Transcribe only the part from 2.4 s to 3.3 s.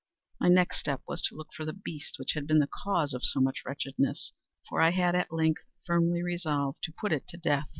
been the cause of